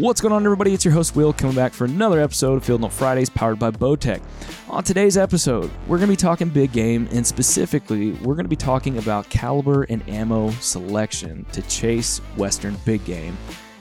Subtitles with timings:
[0.00, 0.72] What's going on, everybody?
[0.72, 3.72] It's your host, Will, coming back for another episode of Field Note Fridays powered by
[3.72, 4.22] Bowtech.
[4.70, 8.48] On today's episode, we're going to be talking big game, and specifically, we're going to
[8.48, 13.36] be talking about caliber and ammo selection to chase Western big game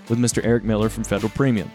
[0.09, 0.43] with Mr.
[0.43, 1.71] Eric Miller from Federal Premium.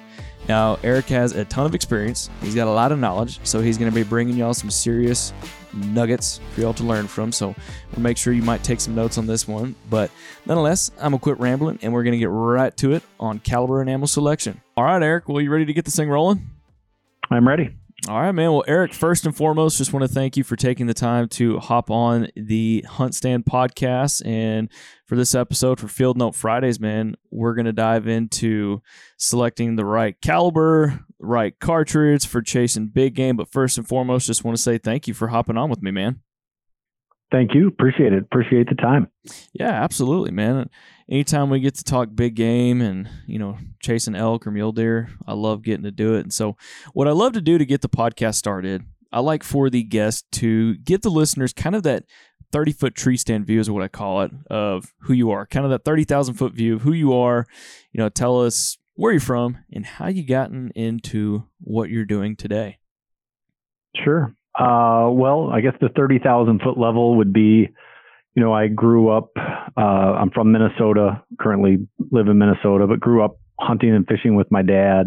[0.48, 3.78] Now, Eric has a ton of experience, he's got a lot of knowledge, so he's
[3.78, 5.32] going to be bringing y'all some serious
[5.74, 7.32] nuggets for y'all to learn from.
[7.32, 7.54] So
[7.92, 9.74] we'll make sure you might take some notes on this one.
[9.90, 10.10] But
[10.46, 13.90] nonetheless, I'm gonna quit rambling and we're gonna get right to it on caliber and
[13.90, 14.60] ammo selection.
[14.76, 16.50] All right, Eric, well, you ready to get this thing rolling?
[17.30, 17.76] I'm ready.
[18.08, 18.50] All right, man.
[18.50, 21.60] Well, Eric, first and foremost, just want to thank you for taking the time to
[21.60, 24.26] hop on the HuntStand podcast.
[24.26, 24.68] And
[25.06, 28.82] for this episode for Field Note Fridays, man, we're going to dive into
[29.18, 33.36] selecting the right caliber, right cartridge for chasing big game.
[33.36, 35.90] But first and foremost, just want to say thank you for hopping on with me,
[35.90, 36.20] man.
[37.30, 37.66] Thank you.
[37.66, 38.22] Appreciate it.
[38.22, 39.08] Appreciate the time.
[39.54, 40.68] Yeah, absolutely, man.
[41.10, 45.08] Anytime we get to talk big game and, you know, chasing elk or mule deer,
[45.26, 46.20] I love getting to do it.
[46.20, 46.56] And so,
[46.92, 50.26] what I love to do to get the podcast started, I like for the guest
[50.32, 52.04] to get the listeners kind of that
[52.52, 55.64] 30 foot tree stand view, is what I call it, of who you are, kind
[55.64, 57.46] of that 30,000 foot view of who you are.
[57.92, 62.36] You know, tell us where you're from and how you gotten into what you're doing
[62.36, 62.78] today.
[63.96, 64.32] Sure.
[64.56, 67.68] Uh, well, I guess the 30,000 foot level would be,
[68.36, 69.30] you know, I grew up,
[69.76, 74.52] uh, I'm from Minnesota, currently live in Minnesota, but grew up hunting and fishing with
[74.52, 75.06] my dad.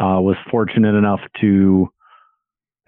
[0.00, 1.88] Uh, was fortunate enough to,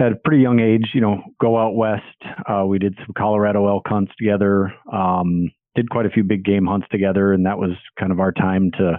[0.01, 2.03] at a pretty young age, you know, go out west.
[2.49, 6.65] Uh, we did some Colorado elk hunts together, um, did quite a few big game
[6.65, 8.99] hunts together, and that was kind of our time to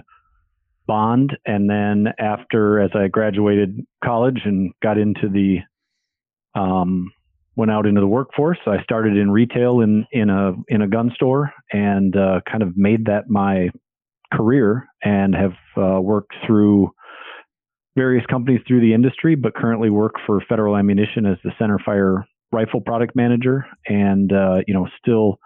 [0.86, 1.36] bond.
[1.46, 5.58] And then after, as I graduated college and got into the
[6.58, 7.10] um,
[7.56, 8.58] went out into the workforce.
[8.66, 12.76] I started in retail in in a in a gun store and uh, kind of
[12.76, 13.70] made that my
[14.32, 16.90] career and have uh, worked through
[17.96, 22.26] various companies through the industry, but currently work for Federal Ammunition as the center fire
[22.50, 25.38] rifle product manager, and uh, you know still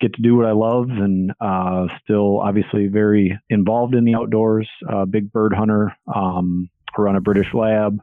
[0.00, 4.68] get to do what I love and uh, still obviously very involved in the outdoors.
[4.88, 6.68] Uh, big bird hunter, um,
[6.98, 8.00] run a British lab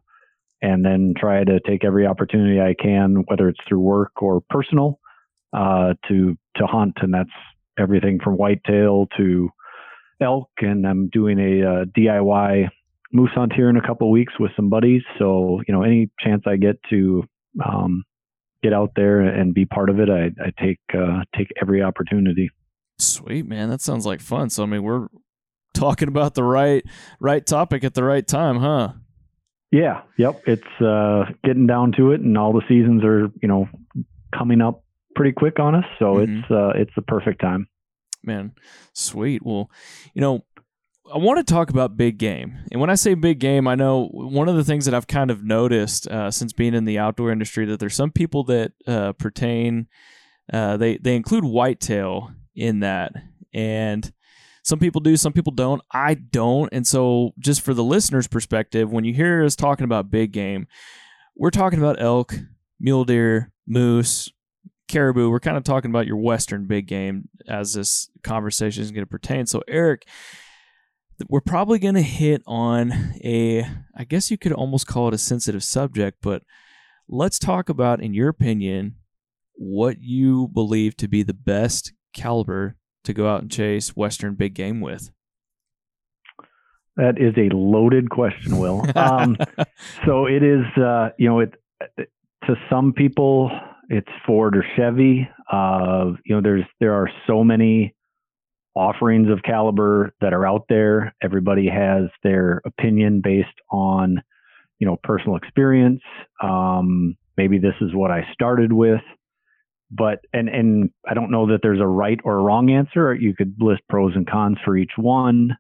[0.64, 5.00] and then try to take every opportunity I can, whether it's through work or personal,
[5.52, 7.30] uh, to to hunt, and that's
[7.78, 9.50] everything from whitetail to
[10.22, 10.50] elk.
[10.60, 12.70] And I'm doing a, uh, DIY
[13.12, 15.02] moose hunt here in a couple weeks with some buddies.
[15.20, 17.24] So you know, any chance I get to
[17.64, 18.04] um,
[18.64, 22.50] get out there and be part of it, I, I take uh, take every opportunity.
[22.98, 24.50] Sweet man, that sounds like fun.
[24.50, 25.08] So I mean, we're
[25.74, 26.84] talking about the right
[27.20, 28.94] right topic at the right time, huh?
[29.72, 30.42] Yeah, yep.
[30.46, 33.68] It's uh, getting down to it, and all the seasons are you know
[34.36, 34.84] coming up
[35.16, 36.40] pretty quick on us, so mm-hmm.
[36.40, 37.68] it's uh, it's the perfect time.
[38.24, 38.54] Man,
[38.94, 39.44] sweet.
[39.44, 39.70] Well,
[40.14, 40.46] you know,
[41.12, 44.08] I want to talk about big game, and when I say big game, I know
[44.08, 47.32] one of the things that I've kind of noticed uh, since being in the outdoor
[47.32, 49.88] industry that there's some people that uh, pertain.
[50.52, 53.14] Uh, they they include whitetail in that,
[53.54, 54.12] And
[54.64, 55.82] some people do, some people don't.
[55.92, 56.70] I don't.
[56.72, 60.68] And so, just for the listener's perspective, when you hear us talking about big game,
[61.36, 62.34] we're talking about elk,
[62.80, 64.32] mule deer, moose,
[64.88, 65.30] caribou.
[65.30, 69.10] We're kind of talking about your Western big game as this conversation is going to
[69.10, 69.46] pertain.
[69.46, 70.08] So, Eric,
[71.28, 72.92] we're probably going to hit on
[73.24, 73.66] a,
[73.96, 76.44] I guess you could almost call it a sensitive subject, but
[77.08, 78.96] let's talk about, in your opinion,
[79.56, 84.54] what you believe to be the best caliber to go out and chase Western big
[84.54, 85.12] game with.
[86.96, 88.86] That is a loaded question, Will.
[88.96, 89.36] Um,
[90.06, 91.56] so it is, uh, you know, it
[92.46, 93.52] to some people
[93.90, 95.30] it's Ford or Chevy.
[95.52, 97.96] Uh, you know, there's there are so many
[98.76, 101.16] offerings of caliber that are out there.
[101.22, 104.22] Everybody has their opinion based on,
[104.80, 106.02] you know, personal experience.
[106.42, 109.02] Um, maybe this is what I started with,
[109.92, 113.14] but and and I don't know that there's a right or a wrong answer.
[113.14, 115.56] You could list pros and cons for each one.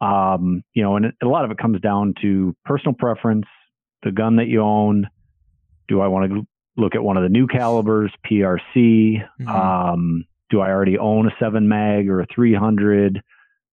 [0.00, 3.46] Um, you know, and a lot of it comes down to personal preference,
[4.02, 5.08] the gun that you own.
[5.88, 6.46] Do I want to
[6.76, 8.64] look at one of the new calibers, PRC?
[8.74, 9.48] Mm-hmm.
[9.48, 13.20] Um, do I already own a seven mag or a 300?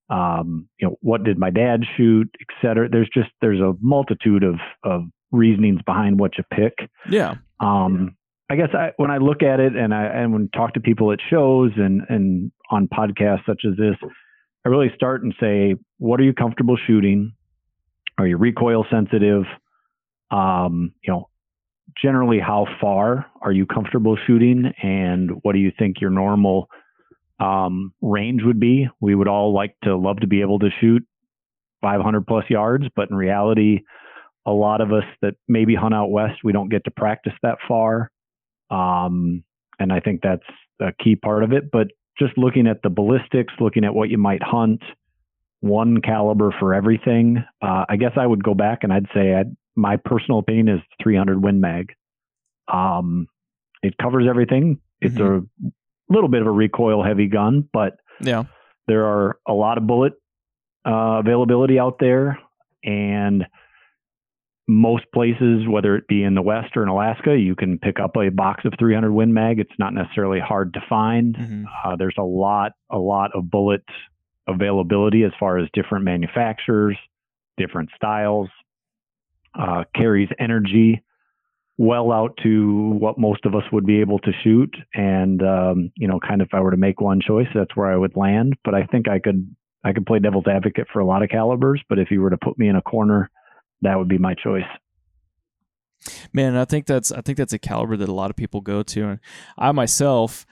[0.10, 2.90] Um, you know, what did my dad shoot, et cetera.
[2.90, 6.74] There's just, there's a multitude of, of reasonings behind what you pick.
[7.08, 7.36] Yeah.
[7.60, 8.18] Um,
[8.50, 11.12] I guess I, when I look at it and I, and when talk to people
[11.12, 13.96] at shows and, and on podcasts such as this,
[14.66, 17.34] I really start and say, what are you comfortable shooting?
[18.18, 19.44] Are you recoil sensitive?
[20.32, 21.30] Um, you know,
[22.02, 26.68] generally how far are you comfortable shooting and what do you think your normal
[27.40, 28.88] um, range would be?
[29.00, 31.06] We would all like to love to be able to shoot
[31.82, 33.80] 500 plus yards but in reality
[34.46, 37.58] a lot of us that maybe hunt out west we don't get to practice that
[37.68, 38.12] far.
[38.70, 39.44] Um,
[39.82, 40.46] and i think that's
[40.80, 41.88] a key part of it but
[42.18, 44.82] just looking at the ballistics looking at what you might hunt
[45.60, 49.56] one caliber for everything uh, i guess i would go back and i'd say I'd
[49.76, 51.94] my personal opinion is 300 Win Mag.
[52.72, 53.28] Um,
[53.84, 54.80] it covers everything.
[55.00, 55.68] It's mm-hmm.
[55.68, 58.44] a little bit of a recoil heavy gun, but yeah,
[58.88, 60.14] there are a lot of bullet
[60.86, 62.40] uh, availability out there,
[62.84, 63.46] and
[64.68, 68.16] most places, whether it be in the West or in Alaska, you can pick up
[68.16, 69.60] a box of 300 Win Mag.
[69.60, 71.36] It's not necessarily hard to find.
[71.36, 71.64] Mm-hmm.
[71.86, 73.84] Uh, there's a lot, a lot of bullet
[74.48, 76.98] availability as far as different manufacturers,
[77.58, 78.50] different styles
[79.58, 81.04] uh, carries energy
[81.78, 84.76] well out to what most of us would be able to shoot.
[84.94, 87.92] And um, you know, kind of if I were to make one choice, that's where
[87.92, 88.56] I would land.
[88.64, 91.82] But I think I could I could play devil's advocate for a lot of calibers.
[91.90, 93.30] But if you were to put me in a corner,
[93.82, 94.64] that would be my choice.
[96.34, 98.84] Man, I think that's I think that's a caliber that a lot of people go
[98.84, 99.20] to, and
[99.58, 100.46] I myself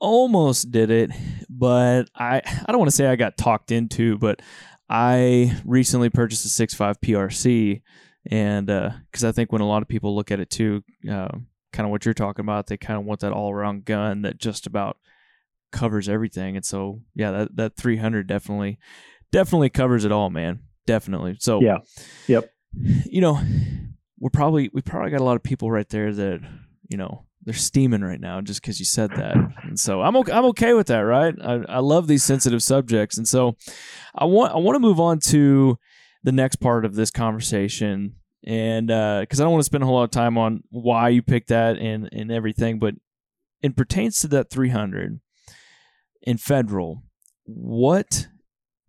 [0.00, 1.10] almost did it,
[1.48, 4.40] but I I don't want to say I got talked into, but
[4.88, 7.82] I recently purchased a 6.5 PRC
[8.26, 11.28] and because uh, I think when a lot of people look at it too, uh,
[11.72, 14.38] kind of what you're talking about, they kind of want that all around gun that
[14.38, 14.98] just about
[15.72, 16.56] covers everything.
[16.56, 18.78] And so, yeah, that that 300 definitely
[19.32, 20.60] definitely covers it all, man.
[20.86, 21.36] Definitely.
[21.38, 21.78] So yeah,
[22.26, 22.50] yep.
[22.72, 23.40] You know,
[24.18, 26.40] we're probably we probably got a lot of people right there that
[26.88, 29.36] you know they're steaming right now just because you said that.
[29.62, 31.34] And so I'm okay, I'm okay with that, right?
[31.42, 33.56] I, I love these sensitive subjects, and so
[34.14, 35.78] I want I want to move on to
[36.22, 39.86] the next part of this conversation and because uh, I don't want to spend a
[39.86, 42.94] whole lot of time on why you picked that and and everything, but
[43.62, 45.20] it pertains to that 300
[46.22, 47.02] in federal.
[47.44, 48.28] What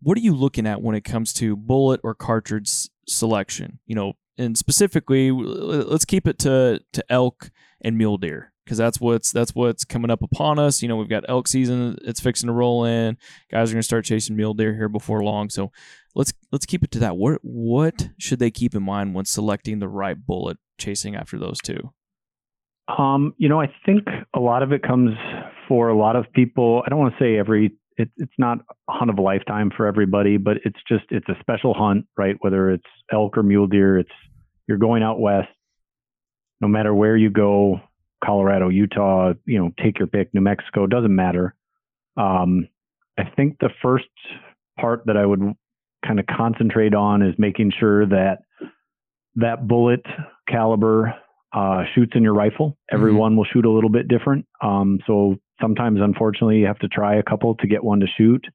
[0.01, 2.69] what are you looking at when it comes to bullet or cartridge
[3.07, 3.79] selection?
[3.85, 8.99] You know, and specifically, let's keep it to to elk and mule deer because that's
[8.99, 10.81] what's that's what's coming up upon us.
[10.81, 13.17] You know, we've got elk season; it's fixing to roll in.
[13.51, 15.49] Guys are going to start chasing mule deer here before long.
[15.49, 15.71] So,
[16.15, 17.17] let's let's keep it to that.
[17.17, 21.59] What what should they keep in mind when selecting the right bullet chasing after those
[21.59, 21.91] two?
[22.97, 25.11] Um, you know, I think a lot of it comes
[25.67, 26.83] for a lot of people.
[26.85, 27.77] I don't want to say every.
[27.97, 31.35] It, it's not a hunt of a lifetime for everybody, but it's just it's a
[31.39, 32.35] special hunt, right?
[32.39, 34.11] Whether it's elk or mule deer, it's
[34.67, 35.49] you're going out west.
[36.61, 37.81] No matter where you go,
[38.23, 41.55] Colorado, Utah, you know, take your pick, New Mexico, doesn't matter.
[42.17, 42.67] Um,
[43.17, 44.05] I think the first
[44.79, 45.41] part that I would
[46.05, 48.39] kind of concentrate on is making sure that
[49.35, 50.05] that bullet
[50.47, 51.13] caliber
[51.53, 52.77] uh, shoots in your rifle.
[52.91, 53.37] Everyone mm-hmm.
[53.37, 54.45] will shoot a little bit different.
[54.61, 58.45] Um, so sometimes, unfortunately, you have to try a couple to get one to shoot.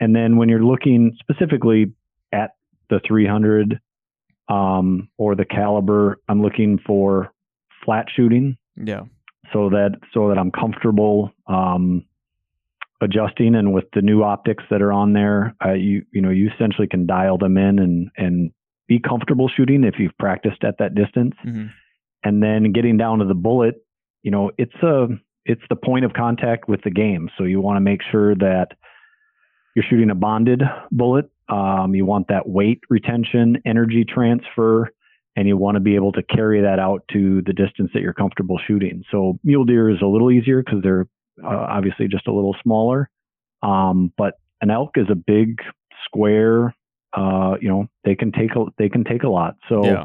[0.00, 1.92] And then when you're looking specifically
[2.32, 2.50] at
[2.90, 3.80] the 300
[4.48, 7.32] um, or the caliber, I'm looking for
[7.84, 8.56] flat shooting.
[8.76, 9.02] Yeah.
[9.52, 12.04] So that so that I'm comfortable um,
[13.00, 16.50] adjusting and with the new optics that are on there, uh, you you know you
[16.54, 18.50] essentially can dial them in and and
[18.88, 21.34] be comfortable shooting if you've practiced at that distance.
[21.44, 21.66] Mm-hmm.
[22.24, 23.76] And then getting down to the bullet,
[24.22, 25.06] you know, it's a
[25.44, 27.30] it's the point of contact with the game.
[27.38, 28.72] So you want to make sure that
[29.74, 31.30] you're shooting a bonded bullet.
[31.48, 34.90] Um, you want that weight retention, energy transfer,
[35.36, 38.14] and you want to be able to carry that out to the distance that you're
[38.14, 39.04] comfortable shooting.
[39.10, 41.06] So mule deer is a little easier because they're
[41.44, 43.10] uh, obviously just a little smaller.
[43.62, 45.58] Um, but an elk is a big
[46.04, 46.74] square.
[47.14, 49.56] Uh, you know, they can take a they can take a lot.
[49.68, 50.04] So Yeah.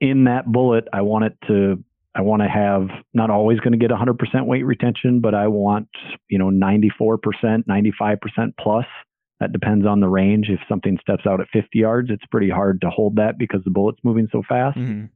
[0.00, 3.78] in that bullet, I want it to I want to have not always going to
[3.78, 5.88] get 100% weight retention, but I want
[6.28, 8.86] you know 94%, 95% plus.
[9.40, 10.48] That depends on the range.
[10.48, 13.70] If something steps out at 50 yards, it's pretty hard to hold that because the
[13.70, 14.76] bullet's moving so fast.
[14.76, 15.10] Mhm.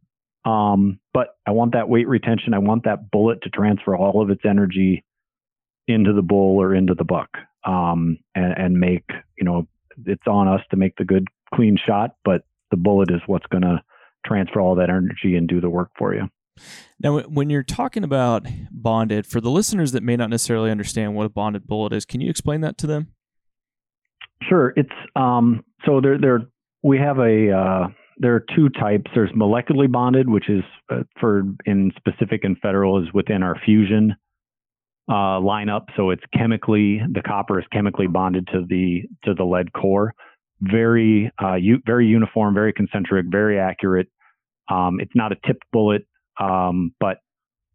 [0.44, 2.54] Um, but I want that weight retention.
[2.54, 5.04] I want that bullet to transfer all of its energy
[5.88, 7.28] into the bull or into the buck,
[7.64, 9.04] um, and, and make
[9.38, 9.66] you know
[10.06, 13.62] it's on us to make the good clean shot, but the bullet is what's going
[13.62, 13.82] to
[14.26, 16.28] transfer all that energy and do the work for you.
[17.00, 21.26] Now, when you're talking about bonded, for the listeners that may not necessarily understand what
[21.26, 23.08] a bonded bullet is, can you explain that to them?
[24.48, 26.40] Sure, it's um, so there there
[26.82, 27.86] we have a uh,
[28.18, 29.10] there are two types.
[29.14, 34.14] There's molecularly bonded, which is uh, for in specific and federal is within our fusion
[35.08, 35.86] uh, lineup.
[35.96, 40.14] So it's chemically the copper is chemically bonded to the to the lead core.
[40.60, 44.08] Very uh, u- very uniform, very concentric, very accurate.
[44.70, 46.06] Um, it's not a tipped bullet,
[46.40, 47.18] um, but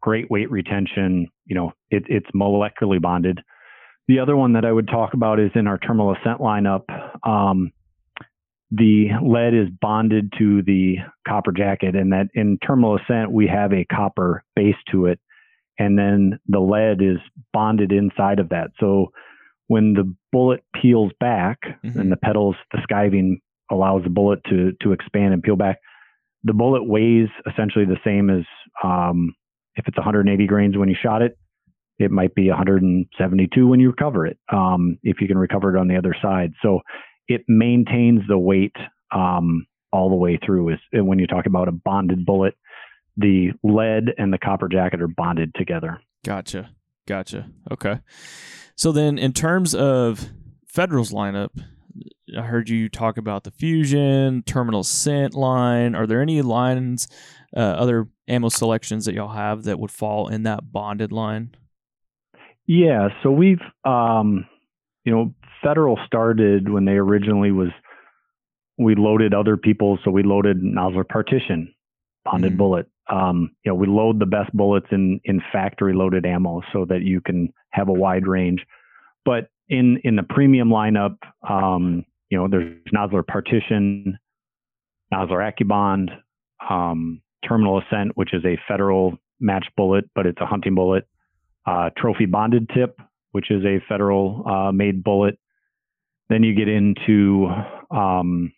[0.01, 1.27] great weight retention.
[1.45, 3.41] You know, it, it's molecularly bonded.
[4.07, 6.83] The other one that I would talk about is in our terminal ascent lineup.
[7.27, 7.71] Um,
[8.71, 10.97] the lead is bonded to the
[11.27, 15.19] copper jacket, and that in terminal ascent we have a copper base to it,
[15.79, 17.17] and then the lead is
[17.53, 18.71] bonded inside of that.
[18.79, 19.11] So
[19.67, 21.95] when the bullet peels back Mhm.
[21.95, 25.79] and the petals, the skiving allows the bullet to to expand and peel back.
[26.43, 28.45] The bullet weighs essentially the same as
[28.83, 29.33] um,
[29.75, 31.37] if it's 180 grains when you shot it.
[31.99, 35.87] It might be 172 when you recover it, um, if you can recover it on
[35.87, 36.53] the other side.
[36.61, 36.81] So
[37.27, 38.75] it maintains the weight
[39.11, 40.73] um, all the way through.
[40.73, 42.55] Is when you talk about a bonded bullet,
[43.15, 45.99] the lead and the copper jacket are bonded together.
[46.23, 46.69] Gotcha.
[47.07, 47.49] Gotcha.
[47.71, 47.99] Okay.
[48.75, 50.29] So then, in terms of
[50.67, 51.49] Federal's lineup,
[52.37, 55.95] I heard you talk about the Fusion, Terminal Ascent line.
[55.95, 57.07] Are there any lines,
[57.55, 61.55] uh, other ammo selections that y'all have that would fall in that bonded line?
[62.67, 64.45] Yeah, so we've, um,
[65.05, 65.33] you know,
[65.63, 67.69] Federal started when they originally was,
[68.77, 71.73] we loaded other people, so we loaded Nosler Partition,
[72.25, 72.57] bonded Mhm.
[72.57, 72.87] bullet.
[73.07, 77.01] Um, you know, we load the best bullets in in factory loaded ammo so that
[77.03, 78.65] you can have a wide range.
[79.25, 81.17] But in in the premium lineup,
[81.49, 84.19] um, you know, there's Nosler Partition,
[85.13, 86.09] Nosler AccuBond,
[86.69, 91.07] um, Terminal Ascent, which is a federal match bullet, but it's a hunting bullet
[91.67, 92.99] uh, trophy bonded tip,
[93.31, 95.37] which is a federal uh, made bullet.
[96.29, 97.47] Then you get into
[97.91, 98.51] um,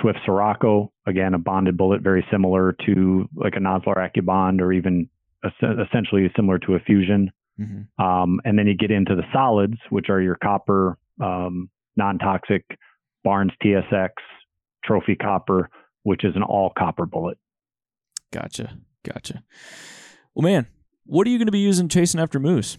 [0.00, 5.08] Swift Sirocco, again, a bonded bullet, very similar to like a Nosler AccuBond or even
[5.44, 7.30] es- essentially similar to a Fusion.
[7.60, 8.04] Mm-hmm.
[8.04, 12.64] Um, and then you get into the solids, which are your copper, um, non toxic
[13.22, 14.10] Barnes TSX,
[14.84, 15.70] trophy copper,
[16.02, 17.38] which is an all copper bullet.
[18.32, 18.76] Gotcha.
[19.04, 19.44] Gotcha.
[20.34, 20.66] Well, man,
[21.06, 22.78] what are you going to be using chasing after moose?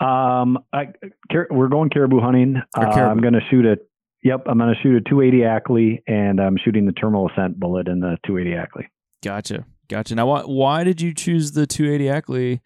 [0.00, 0.86] Um, I,
[1.30, 2.56] car- we're going caribou hunting.
[2.76, 3.00] Uh, caribou.
[3.00, 3.76] I'm going to shoot a.
[4.22, 7.88] Yep, I'm going to shoot a 280 Ackley, and I'm shooting the terminal ascent bullet
[7.88, 8.88] in the 280 Ackley.
[9.22, 9.66] Gotcha.
[9.88, 10.14] Gotcha.
[10.14, 12.60] Now, why, why did you choose the 280 Ackley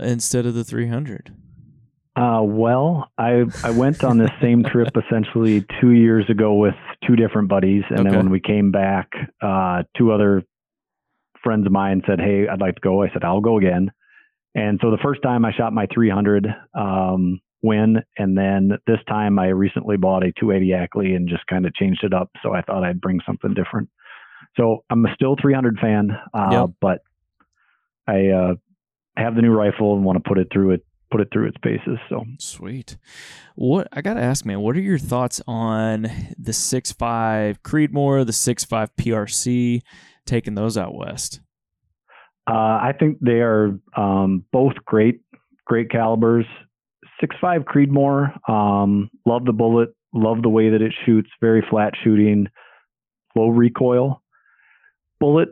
[0.00, 1.34] instead of the 300?
[2.16, 6.74] Uh, well, I I went on this same trip essentially two years ago with
[7.06, 8.08] two different buddies, and Okay.
[8.08, 9.10] then when we came back,
[9.42, 10.42] uh, two other
[11.42, 13.90] friends of mine said, "Hey, I'd like to go." I said, "I'll go again."
[14.54, 19.38] And so the first time I shot my 300 um, win, and then this time
[19.38, 22.30] I recently bought a 280 Ackley and just kind of changed it up.
[22.42, 23.88] So I thought I'd bring something different.
[24.56, 26.70] So I'm a still 300 fan, uh, Yep.
[26.80, 27.02] but
[28.06, 28.54] I uh,
[29.16, 31.56] have the new rifle and want to put it through it put it through its
[31.62, 31.98] paces.
[32.10, 32.98] So Sweet.
[33.54, 36.02] What I gotta ask, man, what are your thoughts on
[36.38, 39.80] the 6.5 Creedmoor, the 6.5 PRC,
[40.28, 41.40] taking those out west?
[42.48, 45.20] Uh, I think they are um, both great,
[45.66, 46.46] great calibers.
[47.20, 51.94] Six five Creedmoor, um, love the bullet, love the way that it shoots, very flat
[52.04, 52.46] shooting,
[53.34, 54.22] low recoil.
[55.18, 55.48] Bullet,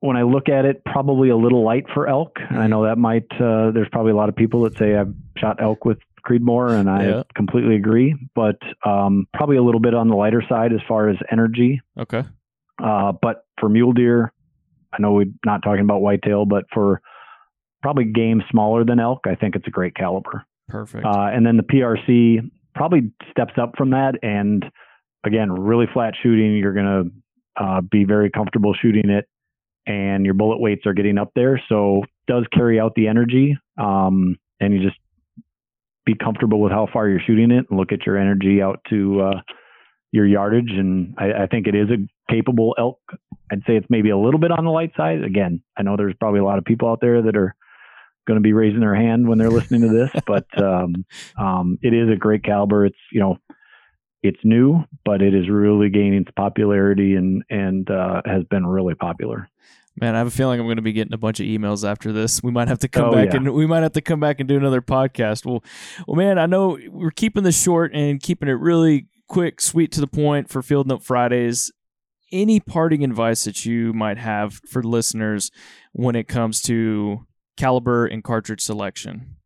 [0.00, 2.36] when I look at it, probably a little light for elk.
[2.48, 5.12] And I know that might, uh, there's probably a lot of people that say I've
[5.36, 7.22] shot elk with Creedmoor, and I Yeah.
[7.34, 11.16] completely agree, but um, probably a little bit on the lighter side as far as
[11.32, 11.80] energy.
[11.98, 12.22] Okay.
[12.82, 14.32] Uh, but for mule deer,
[14.92, 17.00] I know we're not talking about whitetail, but for
[17.82, 20.44] probably game smaller than elk, I think it's a great caliber.
[20.68, 21.04] Perfect.
[21.04, 24.14] Uh, and then the PRC probably steps up from that.
[24.22, 24.64] And
[25.24, 26.56] again, really flat shooting.
[26.56, 27.12] You're going
[27.56, 29.28] to uh, be very comfortable shooting it,
[29.86, 31.60] and your bullet weights are getting up there.
[31.68, 33.56] So does carry out the energy.
[33.78, 34.98] Um, and you just
[36.04, 39.20] be comfortable with how far you're shooting it and look at your energy out to
[39.20, 39.40] uh,
[40.12, 40.70] your yardage.
[40.70, 43.00] And I, I think it is a capable elk.
[43.50, 45.24] I'd say it's maybe a little bit on the light side.
[45.24, 47.54] Again, I know there's probably a lot of people out there that are
[48.26, 51.04] going to be raising their hand when they're listening to this, but um,
[51.38, 52.86] um, it is a great caliber.
[52.86, 53.38] It's you know,
[54.22, 58.94] it's new, but it is really gaining its popularity and and uh, has been really
[58.94, 59.48] popular.
[60.00, 62.12] Man, I have a feeling I'm going to be getting a bunch of emails after
[62.12, 62.42] this.
[62.42, 63.36] We might have to come Oh, back yeah.
[63.36, 65.44] and we might have to come back and do another podcast.
[65.44, 65.62] Well,
[66.06, 70.00] well, man, I know we're keeping this short and keeping it really quick, sweet to
[70.00, 71.72] the point for Field Note Fridays.
[72.30, 75.50] Any parting advice that you might have for listeners
[75.92, 77.26] when it comes to
[77.56, 79.36] caliber and cartridge selection?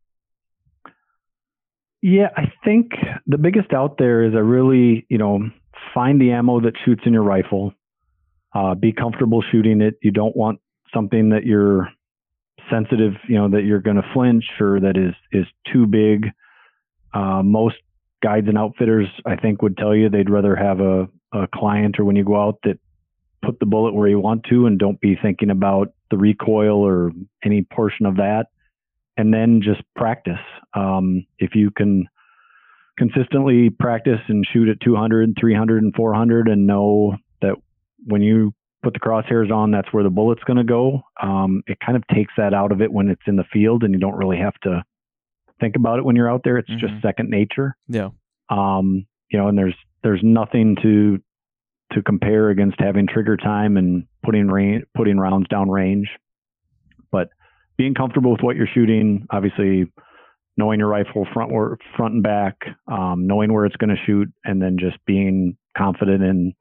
[2.01, 2.91] Yeah, I think
[3.25, 5.49] the biggest out there is I really, you know,
[5.93, 7.73] find the ammo that shoots in your rifle.
[8.53, 9.95] Uh, be comfortable shooting it.
[10.01, 10.59] You don't want
[10.93, 11.89] something that you're
[12.71, 16.27] sensitive, you know, that you're going to flinch or that is is too big.
[17.13, 17.75] Uh, most
[18.21, 22.05] guides and outfitters, I think, would tell you they'd rather have a, a client or
[22.05, 22.79] when you go out that
[23.43, 27.11] put the bullet where you want to and don't be thinking about the recoil or
[27.43, 28.47] any portion of that
[29.17, 30.39] and then just practice.
[30.73, 32.07] Um, if you can
[32.97, 37.55] consistently practice and shoot at 200, 300, and 400 and know that
[38.05, 41.79] when you put the crosshairs on, that's where the bullet's going to go, um, it
[41.83, 44.15] kind of takes that out of it when it's in the field and you don't
[44.15, 44.83] really have to
[45.59, 46.57] think about it when you're out there.
[46.57, 46.79] It's Mhm.
[46.79, 47.75] just second nature.
[47.87, 48.09] Yeah.
[48.49, 51.19] Um, you know, and there's there's nothing to
[51.93, 56.09] to compare against having trigger time and putting rain, putting rounds down range.
[57.11, 57.29] But
[57.77, 59.91] being comfortable with what you're shooting, obviously
[60.57, 62.55] knowing your rifle front or front and back,
[62.87, 66.53] um, knowing where it's going to shoot, and then just being confident in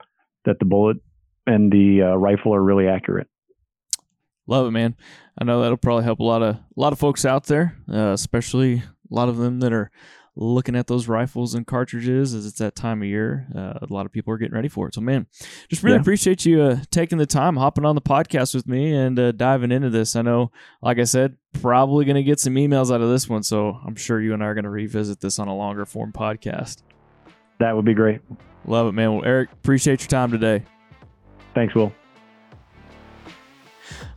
[0.44, 0.98] that the bullet
[1.46, 3.26] and the uh, rifle are really accurate.
[4.46, 4.94] Love it, man.
[5.38, 8.12] I know that'll probably help a lot of a lot of folks out there, uh,
[8.12, 8.74] especially
[9.11, 9.90] a lot of them that are
[10.38, 13.46] looking at those rifles and cartridges as it's that time of year.
[13.56, 14.94] Uh, a lot of people are getting ready for it.
[14.94, 15.26] So, man,
[15.70, 16.00] just really Yeah.
[16.02, 19.72] appreciate you uh, taking the time, hopping on the podcast with me, and uh, diving
[19.72, 20.14] into this.
[20.14, 23.42] I know, like I said, probably going to get some emails out of this one,
[23.44, 26.12] so I'm sure you and I are going to revisit this on a longer form
[26.12, 26.82] podcast.
[27.59, 28.20] That would be great.
[28.66, 29.14] Love it, man.
[29.14, 30.64] Well, Eric, appreciate your time today.
[31.54, 31.92] Thanks, Will.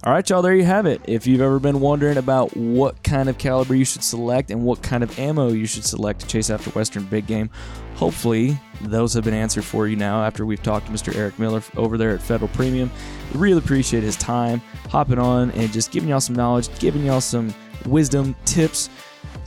[0.05, 1.01] All right, y'all, there you have it.
[1.07, 4.81] If you've ever been wondering about what kind of caliber you should select and what
[4.81, 7.49] kind of ammo you should select to chase after Western big game,
[7.95, 11.13] hopefully those have been answered for you now after we've talked to Mr.
[11.17, 12.89] Eric Miller over there at Federal Premium.
[13.33, 17.19] We really appreciate his time hopping on and just giving y'all some knowledge, giving y'all
[17.19, 17.53] some
[17.85, 18.89] wisdom, tips,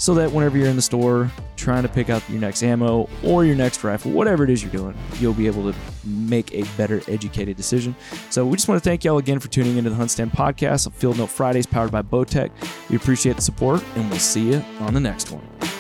[0.03, 3.45] so that whenever you're in the store trying to pick out your next ammo or
[3.45, 7.01] your next rifle, whatever it is you're doing, you'll be able to make a better
[7.07, 7.95] educated decision.
[8.29, 11.19] So we just want to thank y'all again for tuning into the HuntStand podcast Field
[11.19, 12.51] Note Fridays powered by Bowtech.
[12.91, 15.72] We appreciate the support and we'll see you on the next one.